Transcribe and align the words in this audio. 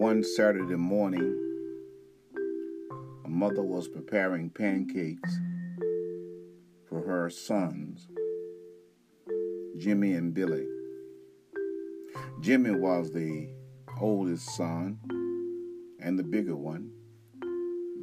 One 0.00 0.24
Saturday 0.24 0.76
morning, 0.76 1.38
a 3.26 3.28
mother 3.28 3.62
was 3.62 3.86
preparing 3.86 4.48
pancakes 4.48 5.38
for 6.88 7.02
her 7.02 7.28
sons, 7.28 8.08
Jimmy 9.76 10.14
and 10.14 10.32
Billy. 10.32 10.66
Jimmy 12.40 12.70
was 12.70 13.12
the 13.12 13.50
oldest 14.00 14.48
son 14.56 15.00
and 16.00 16.18
the 16.18 16.24
bigger 16.24 16.56
one. 16.56 16.90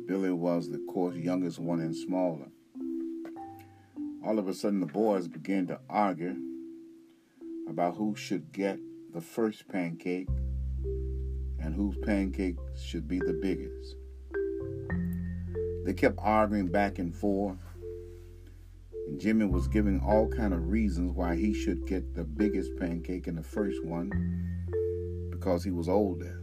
Billy 0.05 0.29
was 0.29 0.69
the 0.69 0.85
course 0.93 1.15
youngest 1.15 1.57
one 1.57 1.79
and 1.79 1.95
smaller. 1.95 2.51
All 4.23 4.37
of 4.37 4.47
a 4.47 4.53
sudden, 4.53 4.81
the 4.81 4.85
boys 4.85 5.27
began 5.27 5.65
to 5.65 5.79
argue 5.89 6.35
about 7.67 7.95
who 7.95 8.15
should 8.15 8.51
get 8.51 8.77
the 9.11 9.21
first 9.21 9.67
pancake 9.67 10.27
and 11.59 11.73
whose 11.73 11.97
pancake 12.03 12.57
should 12.75 13.07
be 13.07 13.19
the 13.19 13.37
biggest. 13.41 13.95
They 15.85 15.93
kept 15.93 16.17
arguing 16.19 16.67
back 16.67 16.99
and 16.99 17.15
forth, 17.15 17.59
and 19.07 19.19
Jimmy 19.19 19.45
was 19.45 19.67
giving 19.67 19.99
all 20.01 20.27
kind 20.27 20.53
of 20.53 20.67
reasons 20.67 21.13
why 21.13 21.35
he 21.35 21.53
should 21.53 21.87
get 21.87 22.13
the 22.13 22.23
biggest 22.23 22.75
pancake 22.77 23.27
and 23.27 23.37
the 23.37 23.43
first 23.43 23.83
one 23.85 24.11
because 25.29 25.63
he 25.63 25.71
was 25.71 25.87
older. 25.87 26.41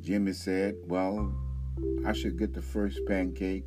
Jimmy 0.00 0.32
said, 0.32 0.76
"Well, 0.86 1.34
I 2.04 2.12
should 2.12 2.38
get 2.38 2.54
the 2.54 2.62
first 2.62 3.00
pancake 3.06 3.64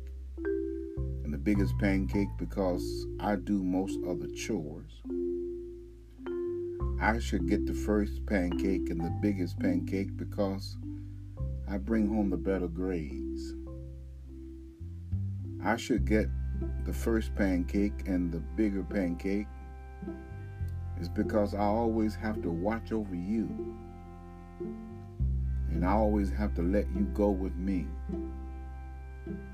and 1.24 1.32
the 1.32 1.38
biggest 1.38 1.76
pancake 1.78 2.28
because 2.38 3.06
I 3.20 3.36
do 3.36 3.62
most 3.62 3.98
of 4.04 4.20
the 4.20 4.28
chores." 4.28 5.02
I 7.04 7.18
should 7.18 7.46
get 7.46 7.66
the 7.66 7.74
first 7.74 8.24
pancake 8.24 8.88
and 8.88 8.98
the 8.98 9.12
biggest 9.20 9.58
pancake 9.58 10.16
because 10.16 10.78
I 11.68 11.76
bring 11.76 12.08
home 12.08 12.30
the 12.30 12.38
better 12.38 12.66
grades. 12.66 13.52
I 15.62 15.76
should 15.76 16.06
get 16.06 16.30
the 16.86 16.94
first 16.94 17.34
pancake 17.34 17.92
and 18.06 18.32
the 18.32 18.38
bigger 18.56 18.82
pancake 18.82 19.48
is 20.98 21.10
because 21.10 21.54
I 21.54 21.64
always 21.64 22.14
have 22.14 22.40
to 22.40 22.50
watch 22.50 22.90
over 22.90 23.14
you. 23.14 23.50
And 25.68 25.84
I 25.84 25.92
always 25.92 26.30
have 26.30 26.54
to 26.54 26.62
let 26.62 26.86
you 26.96 27.02
go 27.12 27.28
with 27.28 27.54
me. 27.56 27.86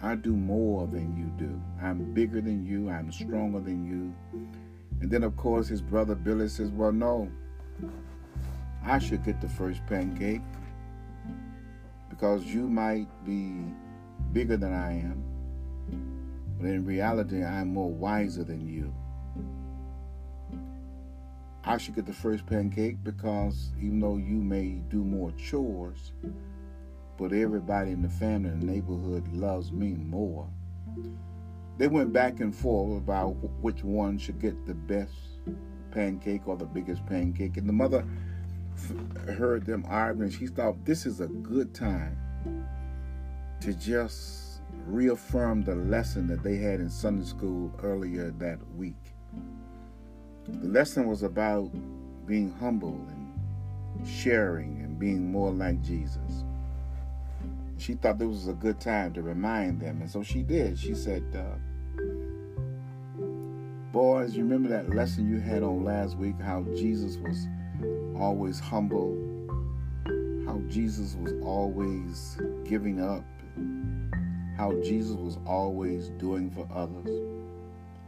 I 0.05 0.15
do 0.15 0.37
more 0.37 0.87
than 0.87 1.17
you 1.17 1.47
do. 1.49 1.61
I'm 1.83 2.15
bigger 2.15 2.41
than 2.41 2.65
you. 2.65 2.89
I'm 2.91 3.11
stronger 3.11 3.59
than 3.59 3.85
you. 3.85 4.15
And 5.01 5.11
then, 5.11 5.25
of 5.25 5.37
course, 5.37 5.67
his 5.67 5.83
brother 5.83 6.15
Billy 6.15 6.47
says, 6.49 6.71
Well, 6.71 6.93
no, 6.93 7.31
I 8.85 8.99
should 8.99 9.25
get 9.25 9.41
the 9.41 9.49
first 9.49 9.85
pancake 9.87 10.43
because 12.09 12.45
you 12.45 12.69
might 12.69 13.09
be 13.25 13.65
bigger 14.33 14.57
than 14.57 14.73
I 14.73 14.93
am, 14.93 15.25
but 16.59 16.67
in 16.69 16.85
reality, 16.85 17.45
I'm 17.45 17.73
more 17.73 17.91
wiser 17.91 18.45
than 18.45 18.67
you. 18.67 18.95
I 21.63 21.77
should 21.77 21.95
get 21.95 22.07
the 22.07 22.13
first 22.13 22.47
pancake 22.47 23.05
because 23.05 23.71
even 23.79 24.01
though 24.01 24.17
you 24.17 24.37
may 24.37 24.81
do 24.89 25.05
more 25.05 25.31
chores, 25.33 26.13
but 27.19 27.33
everybody 27.33 27.91
in 27.91 28.01
the 28.01 28.09
family 28.09 28.49
and 28.49 28.63
neighborhood 28.63 29.31
loves 29.33 29.71
me 29.71 29.93
more. 29.93 30.49
They 31.77 31.87
went 31.87 32.13
back 32.13 32.41
and 32.41 32.55
forth 32.55 32.97
about 32.97 33.33
which 33.61 33.85
one 33.85 34.19
should 34.19 34.41
get 34.41 34.67
the 34.67 34.75
best 34.75 35.13
pancake 35.91 36.47
or 36.47 36.57
the 36.57 36.65
biggest 36.65 37.05
pancake. 37.07 37.57
And 37.57 37.69
the 37.69 37.73
mother 37.73 38.05
heard 39.37 39.67
them 39.67 39.85
arguing. 39.89 40.31
She 40.31 40.47
thought 40.47 40.85
this 40.85 41.07
is 41.07 41.21
a 41.21 41.27
good 41.27 41.75
time 41.75 42.17
to 43.61 43.75
just 43.75 44.61
reaffirm 44.87 45.63
the 45.63 45.75
lesson 45.75 46.27
that 46.29 46.43
they 46.43 46.57
had 46.57 46.81
in 46.81 46.91
Sunday 46.91 47.25
school 47.25 47.73
earlier 47.83 48.31
that 48.39 48.59
week. 48.77 49.15
The 50.49 50.69
lesson 50.69 51.07
was 51.07 51.23
about 51.23 51.71
being 52.27 52.53
humble 52.59 53.07
and 53.09 54.09
sharing 54.09 54.81
and 54.83 54.99
being 54.99 55.31
more 55.31 55.51
like 55.51 55.83
Jesus. 55.83 56.45
She 57.77 57.95
thought 57.95 58.19
this 58.19 58.29
was 58.29 58.49
a 58.49 58.53
good 58.53 58.81
time 58.81 59.13
to 59.15 59.23
remind 59.23 59.81
them, 59.81 60.01
and 60.03 60.11
so 60.11 60.23
she 60.23 60.43
did. 60.43 60.79
She 60.79 60.95
said, 60.95 61.25
uh, 61.35 61.59
Boys, 63.93 64.37
you 64.37 64.45
remember 64.45 64.69
that 64.69 64.95
lesson 64.95 65.29
you 65.29 65.41
had 65.41 65.65
on 65.65 65.83
last 65.83 66.17
week 66.17 66.41
how 66.41 66.63
Jesus 66.77 67.17
was 67.17 67.49
always 68.17 68.61
humble, 68.61 69.17
how 70.47 70.61
Jesus 70.69 71.17
was 71.17 71.33
always 71.43 72.39
giving 72.65 73.01
up, 73.03 73.25
how 74.57 74.73
Jesus 74.85 75.17
was 75.17 75.39
always 75.45 76.11
doing 76.11 76.53
for 76.53 76.69
others. 76.73 77.09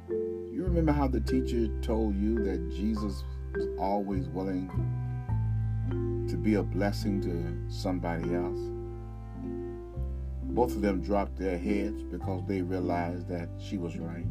You 0.09 0.63
remember 0.63 0.93
how 0.93 1.09
the 1.09 1.21
teacher 1.21 1.67
told 1.81 2.15
you 2.15 2.45
that 2.45 2.71
Jesus 2.71 3.25
was 3.53 3.67
always 3.81 4.29
willing 4.29 4.69
to 6.29 6.37
be 6.37 6.55
a 6.55 6.63
blessing 6.63 7.21
to 7.23 7.75
somebody 7.75 8.37
else? 8.37 8.61
Both 10.45 10.77
of 10.77 10.81
them 10.81 11.03
dropped 11.03 11.37
their 11.39 11.59
heads 11.59 12.05
because 12.05 12.45
they 12.47 12.63
realized 12.63 13.27
that 13.31 13.49
she 13.59 13.79
was 13.79 13.97
right. 13.99 14.27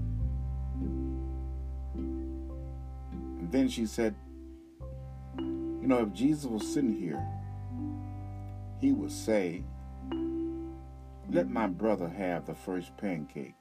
Then 3.52 3.68
she 3.68 3.86
said, 3.86 4.16
You 5.38 5.88
know, 5.88 6.04
if 6.04 6.14
Jesus 6.14 6.46
was 6.46 6.66
sitting 6.74 6.96
here, 6.96 7.24
he 8.80 8.94
would 8.94 9.12
say, 9.12 9.64
Let 11.30 11.50
my 11.50 11.68
brother 11.68 12.08
have 12.08 12.46
the 12.46 12.56
first 12.56 12.96
pancake. 12.98 13.56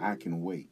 I 0.00 0.14
can 0.16 0.42
wait. 0.42 0.68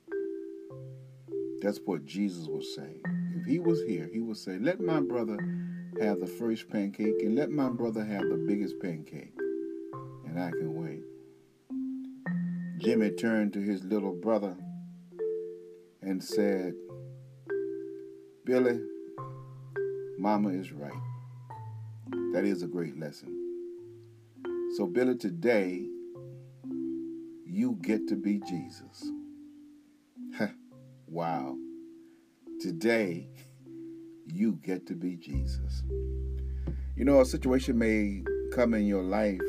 That's 1.61 1.81
what 1.85 2.05
Jesus 2.05 2.47
would 2.47 2.65
say. 2.65 3.01
If 3.35 3.47
he 3.47 3.59
was 3.59 3.83
here, 3.83 4.09
he 4.13 4.21
would 4.21 4.37
say, 4.37 4.59
Let 4.59 4.81
my 4.81 5.01
brother 5.01 5.39
have 6.01 6.21
the 6.21 6.27
first 6.27 6.69
pancake 6.69 7.21
and 7.23 7.35
let 7.35 7.51
my 7.51 7.69
brother 7.69 8.05
have 8.05 8.23
the 8.29 8.37
biggest 8.47 8.79
pancake, 8.81 9.33
and 10.27 10.39
I 10.39 10.51
can 10.51 10.75
wait. 10.75 11.03
Jimmy 12.79 13.11
turned 13.11 13.53
to 13.55 13.61
his 13.61 13.83
little 13.83 14.13
brother 14.13 14.57
and 16.01 16.23
said, 16.23 16.75
Billy, 18.49 18.81
Mama 20.19 20.49
is 20.49 20.73
right. 20.73 20.91
That 22.33 22.47
is 22.47 22.63
a 22.63 22.67
great 22.67 22.99
lesson. 22.99 23.29
So, 24.75 24.87
Billy, 24.87 25.17
today 25.17 25.87
you 27.45 27.79
get 27.83 28.09
to 28.09 28.17
be 28.17 28.41
Jesus. 28.49 29.11
wow. 31.07 31.59
Today 32.59 33.29
you 34.25 34.59
get 34.65 34.87
to 34.87 34.95
be 34.95 35.17
Jesus. 35.17 35.83
You 36.97 37.05
know, 37.05 37.21
a 37.21 37.27
situation 37.27 37.77
may 37.77 38.23
come 38.55 38.73
in 38.73 38.87
your 38.87 39.03
life 39.03 39.43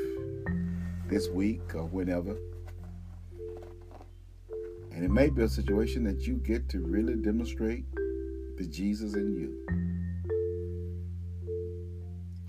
this 1.07 1.29
week 1.29 1.73
or 1.73 1.85
whenever. 1.85 2.35
And 4.91 5.05
it 5.05 5.09
may 5.09 5.29
be 5.29 5.43
a 5.43 5.47
situation 5.47 6.03
that 6.03 6.27
you 6.27 6.35
get 6.35 6.67
to 6.67 6.81
really 6.81 7.15
demonstrate 7.15 7.85
the 8.59 8.67
Jesus 8.67 9.13
in 9.13 9.33
you. 9.37 9.57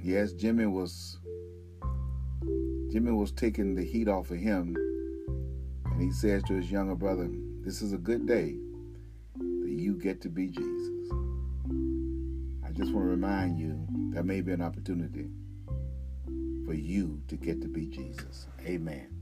Yes, 0.02 0.32
Jimmy 0.32 0.66
was 0.66 1.18
Jimmy 2.90 3.12
was 3.12 3.30
taking 3.30 3.76
the 3.76 3.84
heat 3.84 4.08
off 4.08 4.32
of 4.32 4.38
him, 4.38 4.76
and 5.84 6.02
he 6.02 6.10
says 6.10 6.42
to 6.44 6.54
his 6.54 6.68
younger 6.68 6.96
brother, 6.96 7.30
This 7.64 7.80
is 7.80 7.92
a 7.92 7.96
good 7.96 8.26
day 8.26 8.56
that 9.38 9.70
you 9.70 9.94
get 9.94 10.20
to 10.22 10.28
be 10.28 10.48
Jesus. 10.48 11.12
I 12.66 12.72
just 12.72 12.92
want 12.92 13.06
to 13.06 13.10
remind 13.10 13.60
you 13.60 13.86
there 14.12 14.24
may 14.24 14.40
be 14.40 14.50
an 14.50 14.62
opportunity 14.62 15.28
for 16.66 16.74
you 16.74 17.22
to 17.28 17.36
get 17.36 17.62
to 17.62 17.68
be 17.68 17.86
Jesus. 17.86 18.48
Amen. 18.66 19.19